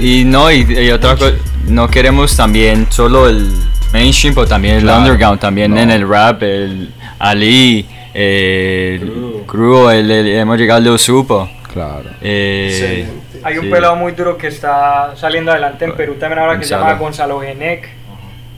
[0.01, 1.33] Y no, y, y otra cosa,
[1.69, 3.51] no queremos también solo el
[3.93, 5.01] mainstream, pero también el Claro.
[5.03, 5.81] underground, también No.
[5.81, 11.49] en el rap, el Ali, el Crew, el, el- hemos llegado al Supo.
[11.73, 12.11] Claro.
[12.21, 13.07] Eh.
[13.43, 13.71] Hay un sí.
[13.71, 17.41] pelado muy duro que está saliendo adelante en Perú también ahora que se llama Gonzalo
[17.41, 17.89] Genec.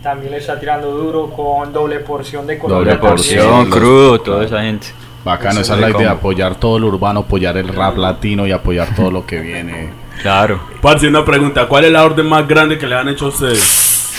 [0.03, 3.00] También le está tirando duro con doble porción de Doble Colombia.
[3.00, 3.70] porción, también.
[3.70, 4.88] crudo, toda esa gente.
[5.24, 8.53] Bacano, esa es la de idea, apoyar todo lo urbano, apoyar el rap latino y
[8.53, 9.88] apoyar todo lo que viene.
[10.22, 10.61] Claro.
[10.81, 11.66] Parce, una pregunta.
[11.66, 14.14] ¿Cuál es la orden más grande que le han hecho a ustedes?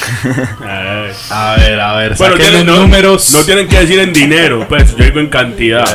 [0.62, 1.12] Ay.
[1.32, 3.32] A ver, a ver, Bueno, tienen- no, números.
[3.32, 5.86] no tienen que decir en dinero, pues yo digo en cantidad.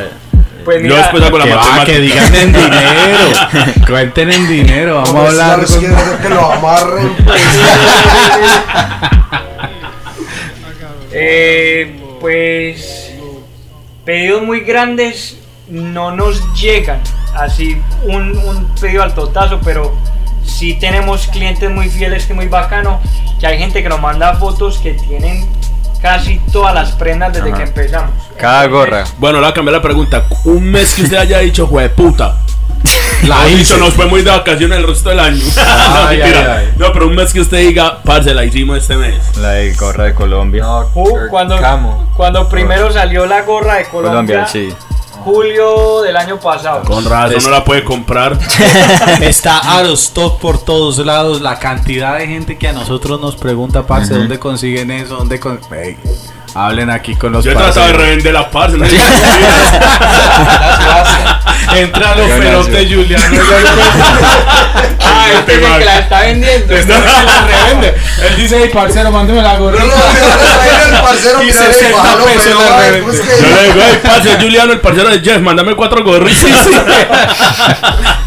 [0.65, 3.19] Pues mira, después hago la que, va, que digan en dinero.
[3.87, 6.21] Cuenten en dinero, vamos a Pues, hablar.
[6.21, 7.15] que lo amarren.
[7.25, 7.43] pues.
[11.13, 13.13] eh, pues
[14.05, 15.37] pedidos muy grandes
[15.69, 17.01] no nos llegan.
[17.35, 19.95] Así un, un pedido al totazo, pero
[20.45, 23.01] sí tenemos clientes muy fieles que muy bacano.
[23.39, 25.47] Que hay gente que nos manda fotos que tienen
[26.03, 27.59] casi todas las prendas desde Ajá.
[27.59, 28.11] que empezamos.
[28.39, 29.05] Cada gorra.
[29.19, 30.25] Bueno, le voy a cambiar la pregunta.
[30.45, 32.37] Un mes que usted haya dicho, puta.
[33.27, 35.37] La hizo, nos fue muy de vacaciones el resto del año.
[35.57, 36.41] no, Ay, mentira.
[36.57, 36.75] ay, ay.
[36.79, 39.37] no, pero un mes que usted diga, parce, la hicimos este mes.
[39.37, 40.65] La de gorra de Colombia.
[40.65, 41.59] Ju- cuando,
[42.17, 44.75] cuando primero salió la gorra de Colombia, Colombia, sí.
[45.21, 46.83] Julio del año pasado.
[46.85, 48.39] Con razón no la puede comprar.
[49.21, 51.41] Está out of stock por todos lados.
[51.41, 55.17] La cantidad de gente que a nosotros nos pregunta, parce, ¿dónde consiguen eso?
[55.17, 55.61] ¿Dónde con...
[56.55, 58.77] Hablen aquí con los Yo he tratado de revender la parce.
[58.77, 58.85] ¿no?
[61.77, 62.89] Entra los ferotes.
[62.89, 63.25] Juliano.
[65.13, 66.75] Ah, Este es que la está vendiendo.
[66.75, 67.95] Este man la revende.
[68.23, 69.85] Él dice, hey, parcero, mándeme la No, no, gorrita.
[70.15, 73.17] mira, el parcero, Y mira, 60 bájalo, pesos la revende.
[73.17, 73.23] Yo
[73.57, 76.45] le digo, hey, parce, Juliano, el parcero de Jeff, mándame cuatro gorritas.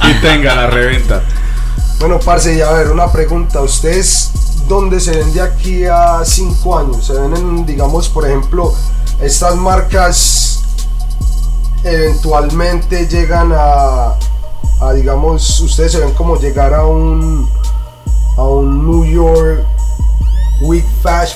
[0.03, 1.21] y tenga la reventa.
[1.99, 3.61] Bueno, parce, y a ver, una pregunta.
[3.61, 4.31] ¿Ustedes
[4.67, 7.05] dónde se ven de aquí a cinco años?
[7.07, 8.73] ¿Se ven en, digamos, por ejemplo,
[9.21, 10.42] estas marcas
[11.83, 14.13] eventualmente llegan a,
[14.81, 17.47] a, digamos, ustedes se ven como llegar a un,
[18.37, 19.65] a un New York
[20.61, 20.85] Week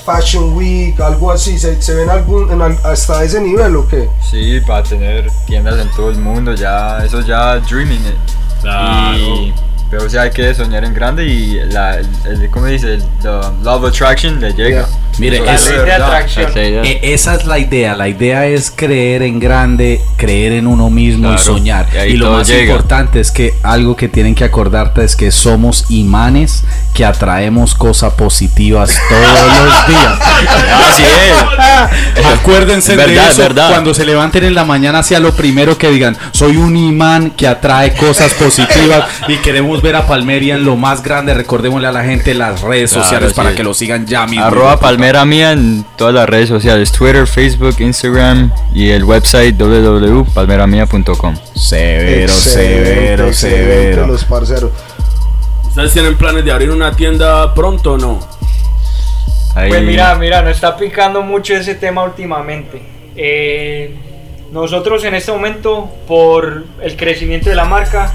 [0.05, 4.09] Fashion Week, algo así, ¿se, se ven algún, en hasta ese nivel o qué?
[4.21, 8.05] Sí, para tener tiendas en todo el mundo, ya, eso ya dreaming.
[8.05, 8.15] eh.
[8.61, 9.17] Claro.
[9.17, 9.53] Y-
[9.89, 12.95] pero o sea, hay que soñar en grande y la, el, el- ¿cómo dice?
[12.95, 13.29] El the
[13.63, 14.85] love attraction le llega.
[14.87, 14.87] Yeah.
[15.19, 16.07] Mire, Eso es- de La ley de verdad.
[16.07, 16.51] atracción.
[16.51, 16.59] Esa.
[16.83, 21.27] E- Esa es la idea, la idea es creer en grande, creer en uno mismo
[21.29, 21.87] y Claro, soñar.
[22.07, 22.63] y Y lo más llega.
[22.63, 28.13] importante es que algo que tienen que acordarte es que somos imanes que atraemos cosas
[28.13, 29.21] positivas todos
[29.65, 30.19] los días.
[30.91, 32.25] Así es.
[32.25, 33.69] Acuérdense Verdad, de eso verdad.
[33.69, 37.47] cuando se levanten en la mañana sea lo primero que digan, soy un imán que
[37.47, 41.33] atrae cosas positivas y queremos ver a Palmeria en lo más grande.
[41.33, 44.45] Recordémosle a la gente las redes Claro, sociales para que lo sigan ya mismo.
[44.45, 51.35] Arroba Palmera Mía en todas las redes sociales, Twitter, Facebook, Instagram y el website www.palmeramia.com.
[51.55, 54.07] Severo, severo, excelente, severo.
[54.07, 54.71] Los parceros.
[55.69, 58.19] ¿Ustedes tienen planes de abrir una tienda pronto o no?
[59.55, 62.81] Ahí- Pues mira, mira, nos está picando mucho ese tema últimamente.
[63.15, 63.95] Eh,
[64.51, 68.13] nosotros en este momento, por el crecimiento de la marca,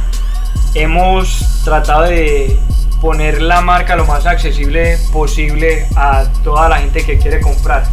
[0.75, 2.59] hemos tratado de
[3.01, 7.85] poner la marca lo más accesible posible a toda la gente que quiere comprar.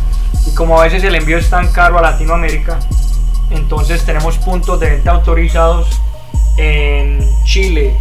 [0.46, 2.80] Y como a veces el envío es tan caro a Latinoamérica,
[3.50, 5.90] entonces tenemos puntos de venta autorizados
[6.58, 7.96] en Chile,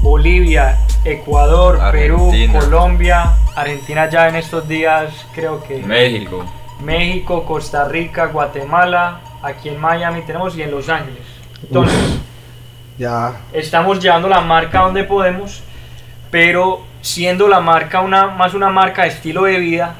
[0.00, 2.60] Bolivia, Ecuador, Perú, Argentina.
[2.60, 6.44] Colombia, Argentina ya en estos días creo que México.
[6.80, 11.22] México, Costa Rica, Guatemala, aquí en Miami tenemos y en Los Ángeles.
[11.62, 11.98] Entonces,
[12.96, 13.34] Ya.
[13.52, 15.62] estamos llevando la marca donde podemos,
[16.30, 19.94] pero siendo la marca una, más una marca de estilo de vida,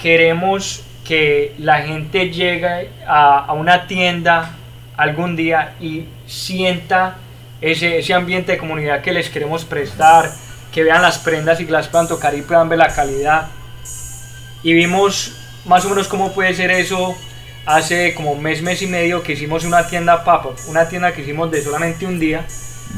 [0.00, 4.52] queremos que la gente llegue a, a una tienda
[4.96, 7.16] algún día y sienta
[7.60, 10.30] ese, ese ambiente de comunidad que les queremos prestar,
[10.72, 13.48] que vean las prendas y las puedan tocar y puedan ver la calidad.
[14.62, 17.16] Y vimos más o menos cómo puede ser eso
[17.66, 21.50] hace como mes, mes y medio que hicimos una tienda pop-up, una tienda que hicimos
[21.50, 22.46] de solamente un día,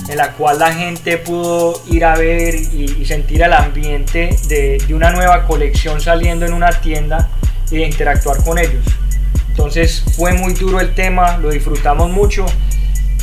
[0.09, 4.79] en la cual la gente pudo ir a ver y, y sentir el ambiente de,
[4.87, 7.29] de una nueva colección saliendo en una tienda
[7.71, 8.85] y de interactuar con ellos.
[9.49, 12.47] Entonces fue muy duro el tema, lo disfrutamos mucho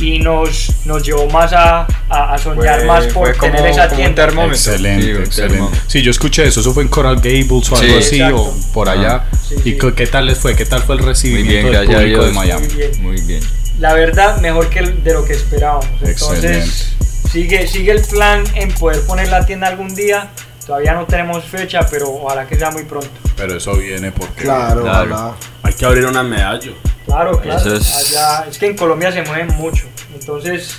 [0.00, 3.70] y nos, nos llevó más a, a- a soñar Fue- más por fue como- tener
[3.70, 4.26] esa como un tienda.
[4.26, 4.54] termómetro.
[4.56, 5.54] Excelente, Sí, excelente.
[5.54, 5.84] termómetro.
[5.88, 6.60] Sí, yo escuché eso.
[6.60, 8.42] Eso fue en Coral Gables o algo Sí, así, exacto.
[8.42, 9.24] o por allá.
[9.48, 9.78] Sí, ¿Y sí.
[9.96, 10.56] qué, tal les fue?
[10.56, 12.32] ¿Qué tal fue el Muy recibimiento bien, del público de.
[12.32, 12.66] Miami?
[12.68, 13.02] Muy bien.
[13.02, 13.42] Muy bien.
[13.78, 15.86] la verdad mejor que de lo que esperábamos.
[16.02, 16.92] Entonces,
[17.30, 20.30] sigue, sigue el plan en poder poner la tienda algún día.
[20.66, 23.08] Todavía no tenemos fecha, pero ojalá que sea muy pronto.
[23.36, 24.42] Pero eso viene porque.
[24.44, 25.34] Claro, Claro.
[25.62, 26.74] Hay que abrir una medallo.
[27.06, 27.58] Claro, claro.
[27.58, 29.84] Eso es- Allá- es que en Colombia se mueven mucho.
[30.14, 30.76] Entonces,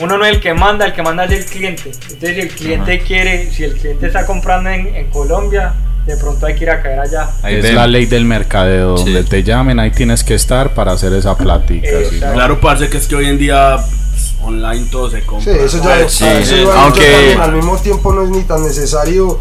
[0.00, 1.90] uno no es el que manda, el que manda es el cliente.
[1.90, 5.74] Entonces, si el cliente quiere, si el cliente está comprando en, en Colombia,
[6.06, 7.30] de pronto hay que ir a caer allá.
[7.42, 8.96] Ahí es la ley del mercadeo.
[8.98, 9.04] Sí.
[9.04, 11.88] Donde te llamen, ahí tienes que estar para hacer esa plática.
[12.10, 12.32] ¿sí, no?
[12.32, 15.52] Claro, parce, que es que hoy en día pues, online todo se Sí, compra.
[15.54, 16.12] eso ya Pues, es.
[16.12, 16.62] sí, a eso sí.
[16.62, 19.40] yo Aunque- también, al mismo tiempo no es ni tan necesario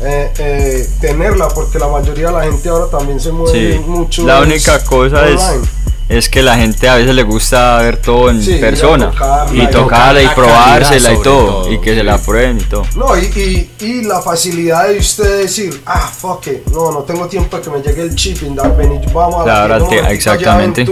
[0.00, 3.78] eh, eh, tenerla porque la mayoría de la gente ahora también se mueve Sí.
[3.86, 4.24] mucho.
[4.26, 5.64] La es única cosa es, online.
[5.64, 5.85] es
[6.28, 9.10] que la gente a veces le gusta ver todo en Sí, persona.
[9.10, 11.22] tocarla Y y tocarla y tocar la probársela y todo.
[11.62, 11.96] todo, Y que sí.
[11.96, 12.84] se la prueben y todo.
[12.94, 17.26] No, y, y, y la facilidad de usted decir, ah, fuck it, no, no tengo
[17.26, 19.88] tiempo de que me llegue el shipping, ven y vamos a Claro, la te- un
[19.90, 20.86] momentito, exactamente.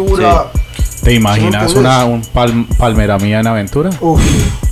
[1.05, 3.91] ¿Te imaginas ¿Sí me una un pal- palmera mía en aventura?
[4.01, 4.21] Uf,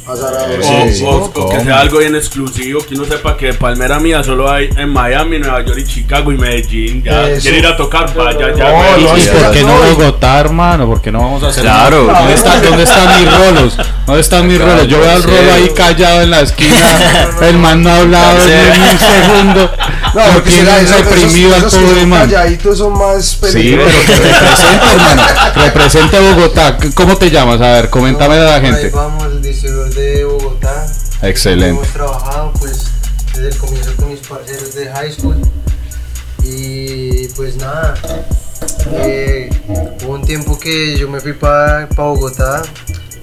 [0.05, 4.25] O, Sí, o- o que sea algo bien exclusivo, que uno sepa que Palmera Mía
[4.25, 7.05] solo hay en Miami, Nueva York y Chicago y Medellín.
[7.05, 7.43] Ya Eso.
[7.43, 8.65] quiere ir a tocar, vaya, ya.
[8.69, 10.87] No, no, ¿Y sí, por qué no Bogotá, hermano?
[10.89, 12.07] ¿Por qué no vamos a hacer Claro.
[12.09, 12.19] nada?
[12.19, 13.77] ¿Dónde, están, ¿Dónde están mis rolos?
[14.07, 14.89] ¿Dónde están mis rolos?
[14.89, 16.77] Yo veo al rolo ahí callado en la esquina.
[17.43, 19.71] El man no ha hablado ni un segundo.
[20.15, 22.21] No, porque será reprimido pobre son man.
[22.29, 23.93] calladitos son más Sí, peligrosos.
[24.07, 25.23] pero que represente, hermano.
[25.57, 26.77] Represente Bogotá.
[26.95, 27.61] ¿Cómo te llamas?
[27.61, 28.91] A ver, coméntame a la gente.
[28.91, 30.87] vamos, de Bogotá.
[31.23, 31.69] Excelente.
[31.71, 32.91] Hemos trabajado pues
[33.33, 35.37] desde el comienzo con mis parceros de high school.
[36.43, 37.95] Y pues nada,
[39.05, 39.49] eh,
[40.05, 42.63] hubo un tiempo que yo me fui para Bogotá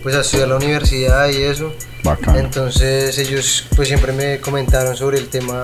[0.02, 1.74] pues a estudiar la universidad y eso.
[2.06, 2.38] Bacán.
[2.38, 5.64] Entonces ellos pues siempre me comentaron sobre el tema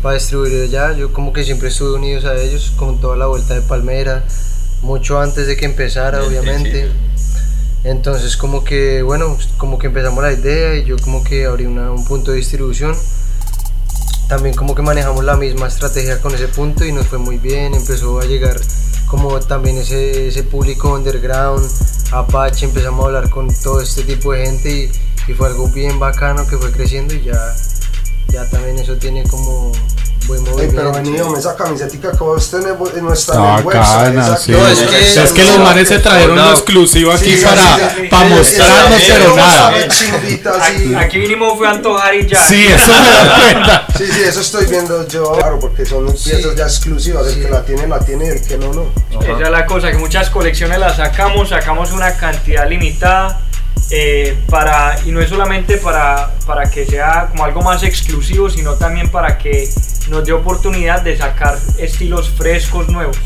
[0.00, 0.96] para distribuir allá.
[0.96, 4.24] Yo como que siempre estuve unidos a ellos con toda la vuelta de Palmera,
[4.80, 6.88] mucho antes de que empezara obviamente.
[7.84, 12.04] Entonces como que bueno, como que empezamos la idea y yo como que abrí un
[12.04, 12.96] punto de distribución.
[14.28, 17.74] También como que manejamos la misma estrategia con ese punto y nos fue muy bien,
[17.74, 18.56] empezó a llegar
[19.06, 21.64] como también ese, ese público underground,
[22.10, 25.98] Apache, empezamos a hablar con todo este tipo de gente y, y fue algo bien
[26.00, 27.54] bacano que fue creciendo y ya,
[28.28, 29.72] ya también eso tiene como
[30.26, 30.74] buen movimiento.
[30.76, 34.14] pero venido, esa camisetica que vos tenés no está en el website.
[34.14, 34.52] bacana, sí.
[34.52, 36.50] No, es que- Es que los manes se trajeron Soldado.
[36.50, 38.06] lo exclusivo aquí Sí, para, sí, sí.
[38.08, 39.72] para mostrarnos, pero nada.
[40.62, 42.42] Aquí, aquí vinimos fue a antojar y ya.
[42.46, 43.86] Sí, eso me da cuenta.
[43.98, 45.32] Sí, sí, eso estoy viendo yo.
[45.32, 47.26] Claro, porque son piezas ya exclusivas.
[47.28, 48.86] El que la tiene, la tiene y el que no, no.
[49.20, 53.40] Esa es la cosa, que muchas colecciones las sacamos, sacamos una cantidad limitada
[53.90, 58.74] eh, para, y no es solamente para, para que sea como algo más exclusivo, sino
[58.74, 59.68] también para que
[60.08, 63.16] nos dé oportunidad de sacar estilos frescos nuevos.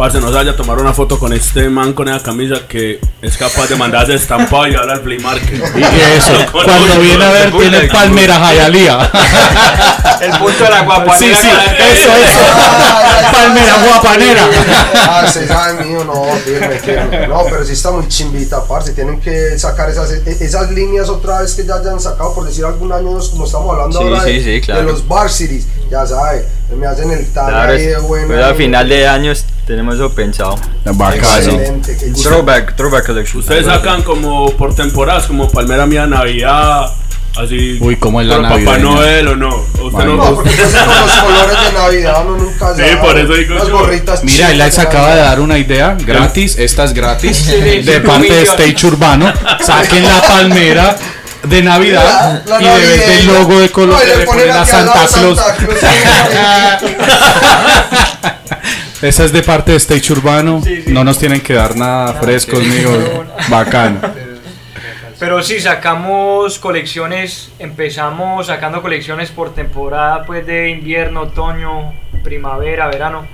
[0.00, 2.98] Parce, no se vaya a tomar una foto con este man con esa camisa que
[3.20, 5.62] es capaz de mandarse estampado y hablar al flea market.
[5.76, 5.82] Y
[6.16, 8.98] eso, cuando viene a ver, tiene Palmera Jayalía.
[10.22, 11.18] El punto de la guapanera.
[11.18, 13.30] Sí, sí, eso, eso.
[13.30, 14.42] Palmera guapanera.
[14.94, 17.26] Ah, se sabe mío, no, firme, firme.
[17.28, 18.92] No, pero sí está muy chimbita, parce.
[18.92, 22.64] Tienen que sacar esas, e- esas líneas otra vez que ya hayan sacado, por decir
[22.64, 24.80] algún año, como estamos hablando Sí, ahora de, sí, sí, claro.
[24.80, 25.66] de los Varsities.
[25.90, 28.26] Ya sabe, me hacen el tag Claro, ahí de buena.
[28.28, 30.56] pues a final de años tenemos eso pensado.
[30.84, 31.58] Bacano.
[31.86, 32.22] Qué chido.
[32.22, 33.38] Throwback, throwback collection.
[33.40, 36.90] Ustedes sacan como por temporadas, como Palmera Mía Navidad,
[37.36, 37.78] así.
[37.80, 38.78] Uy, ¿cómo es la Papá?
[38.78, 39.48] Noel o no.
[39.80, 42.96] ¿O usted no, No, porque con los colores de Navidad uno nunca Sí, sabe.
[42.96, 43.78] por eso digo Las yo.
[43.78, 47.52] gorritas Mira, él acaba de dar una idea gratis, esta es gratis, sí,
[47.82, 48.42] de parte de.
[48.42, 49.32] Stage Urbano.
[49.64, 50.96] Saquen la palmera
[51.44, 53.32] de Navidad La- la y de vez del navideña.
[53.38, 55.38] logo de color No, le ponen a Santa Claus.
[59.02, 60.60] Esa es de parte de Stage Urbano.
[60.62, 60.92] Sí, sí.
[60.92, 62.98] No nos tienen que dar nada frescos, amigos.
[63.48, 64.00] Bacán.
[65.18, 71.92] Pero sí, sacamos colecciones, empezamos sacando colecciones por temporada pues de invierno, otoño,
[72.24, 73.26] primavera, verano.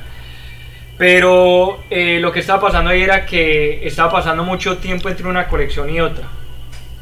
[0.98, 5.46] Pero eh, lo que estaba pasando ahí era que estaba pasando mucho tiempo entre una
[5.46, 6.26] colección y otra.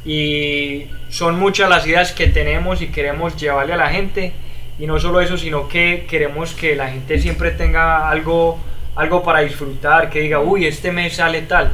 [0.05, 4.35] Y son muchas las ideas que tenemos y queremos llevarle a la gente.
[4.79, 8.59] Y no solo eso, sino que queremos que la gente siempre tenga algo,
[8.97, 11.73] algo para disfrutar, que diga, uy, este mes sale tal.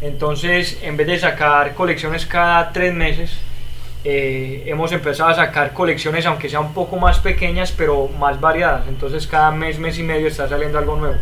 [0.00, 3.38] Entonces, en vez de sacar colecciones cada tres meses,
[4.04, 8.86] eh, hemos empezado a sacar colecciones, aunque sean un poco más pequeñas, pero más variadas.
[8.88, 11.16] Entonces, cada mes, mes y medio está saliendo algo nuevo.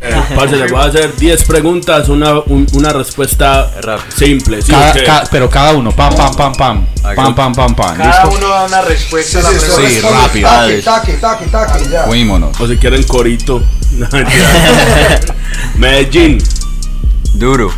[0.00, 4.16] Eh, parce, le voy a hacer 10 preguntas, una, un- una respuesta Rápido.
[4.16, 4.62] simple.
[4.62, 5.02] ¿sí Cada- o qué?
[5.04, 6.86] ca- pero cada uno, pam, pam, pam, pam.
[7.16, 7.96] Pam, pam, pam, pam.
[7.96, 8.38] Cada ¿Listo?
[8.38, 9.88] uno da una respuesta Sí, a la pregunta.
[9.90, 10.48] Sí, rápido.
[10.48, 12.04] Taque, taque, taque, taque, ya.
[12.04, 12.60] Fuímonos.
[12.60, 13.60] O si quieren corito.
[13.90, 15.20] No, mentira.
[15.76, 16.38] Medellín,
[17.34, 17.72] Duro,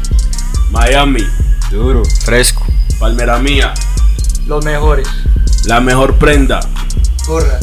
[0.72, 1.24] Miami,
[1.70, 2.66] duro, fresco.
[2.98, 3.72] Palmera Mía,
[4.46, 5.08] Los mejores.
[5.64, 6.60] la mejor prenda,
[7.26, 7.60] Gorra.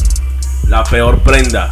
[0.68, 1.68] la peor prenda.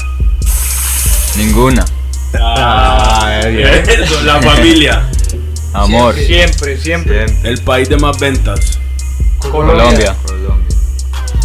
[1.37, 1.85] Ninguna.
[2.34, 3.66] Ah, bien.
[3.88, 5.02] eso, la familia,
[5.72, 6.14] Amor.
[6.14, 7.26] Siempre, siempre.
[7.28, 7.50] Siempre.
[7.50, 8.78] el país de más ventas,
[9.38, 10.14] Colombia.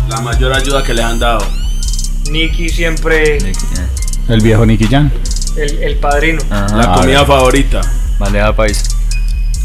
[0.10, 1.46] la mayor ayuda que les han dado.
[2.30, 3.40] Nicky siempre
[4.30, 5.12] El viejo Nicky Jan.
[5.58, 6.42] el, el padrino.
[6.50, 6.76] Ajá.
[6.78, 7.82] La comida favorita,
[8.20, 8.84] Bandeja país.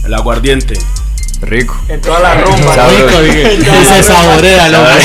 [0.05, 0.74] el aguardiente.
[1.42, 1.77] Rico.
[1.88, 2.75] En toda la rumba.
[2.75, 3.07] Sabroso.
[3.07, 3.55] Rico, dije.
[3.83, 4.87] Y se saborea, loco.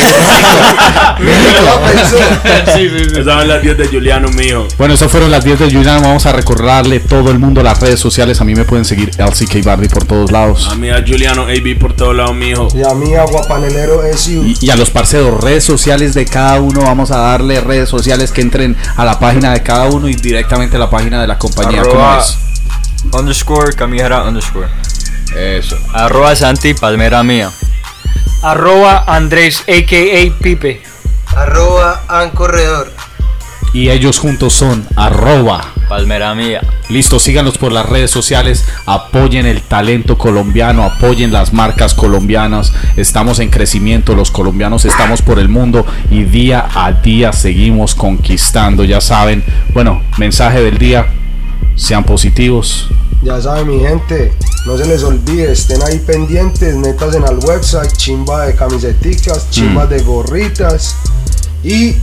[3.12, 4.67] Esas son las 10 de Juliano mío.
[4.78, 6.02] Bueno, esas fueron las 10 de Julian.
[6.02, 8.41] Vamos a recordarle todo el mundo las redes sociales.
[8.41, 10.67] A mí me pueden seguir LCK Bardi por todos lados.
[10.72, 12.67] A mí a Juliano AB por todos lados, mijo.
[12.74, 14.44] Y a mí, Aguapanelero SU.
[14.46, 16.82] Y, y a los parceros, redes sociales de cada uno.
[16.82, 20.78] Vamos a darle redes sociales que entren a la página de cada uno y directamente
[20.78, 21.84] a la página de la compañía.
[21.84, 22.38] ¿Cómo es?
[23.13, 24.67] underscore camijera underscore.
[25.36, 25.78] Eso.
[25.94, 27.52] Arroba Santi Palmera Mía.
[28.44, 30.41] Arroba Andrés, a.k.a.
[30.41, 30.82] Pipe.
[31.36, 32.91] Arroba Ancorredor.
[33.74, 35.74] Y ellos juntos son arroba.
[35.88, 36.62] Palmera Mía.
[36.89, 42.74] Listo, síganos por las redes sociales, apoyen el talento colombiano, apoyen las marcas colombianas.
[42.98, 48.84] Estamos en crecimiento, los colombianos estamos por el mundo y día a día seguimos conquistando.
[48.86, 51.08] Ya saben, bueno, mensaje del día,
[51.76, 52.88] sean positivos.
[53.24, 54.34] Ya saben, mi gente,
[54.66, 59.86] no se les olvide, estén ahí pendientes, metas en al website, chimba de camiseticas, chimba
[59.86, 60.96] de gorritas.
[61.64, 61.96] Y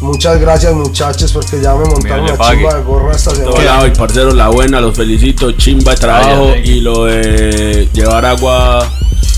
[0.00, 3.62] muchas gracias, muchachos, porque ya me montaron la chimba de gorra esta semana.
[3.64, 8.86] lado y parceros, la buena, los felicito, chimba de trabajo y lo de llevar agua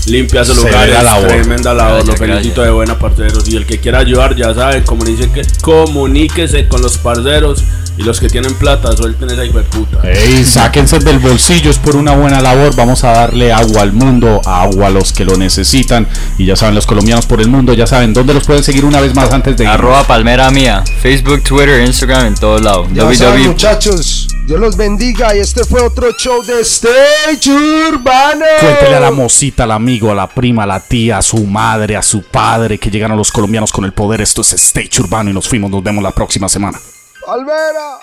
[0.09, 1.27] limpia a esos Severa lugares, labor.
[1.27, 2.65] tremenda labor, Gracias, los felicito gracias.
[2.65, 6.97] de buena parceros y el que quiera ayudar ya saben, comuníquese, que, comuníquese con los
[6.97, 7.63] parceros
[7.97, 9.99] y los que tienen plata, suelten esa hijo de puta.
[10.09, 12.73] Ey, sáquense del bolsillo, es por una buena labor.
[12.73, 16.07] Vamos a darle agua al mundo, agua a los que lo necesitan.
[16.37, 19.01] Y ya saben, los colombianos por el mundo, ya saben dónde los pueden seguir una
[19.01, 19.75] vez más antes de irnos?
[19.79, 20.81] Arroba Palmera Mía.
[21.01, 22.87] Facebook, Twitter, Instagram, en todos lados.
[22.93, 28.45] Ya saben, muchachos, Dios los bendiga y este fue otro show de Stage Urbano.
[28.59, 31.95] Cuéntele a la mosita, al amigo, a la prima, a la tía, a su madre,
[31.95, 34.21] a su padre que llegaron los colombianos con el poder.
[34.21, 35.69] Esto es Stage Urbano y nos fuimos.
[35.69, 36.79] Nos vemos la próxima semana.
[37.27, 37.99] Alvera.